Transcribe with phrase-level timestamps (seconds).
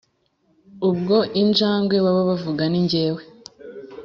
[0.89, 3.21] "ubwo injangwe baba bavuga ni jyewe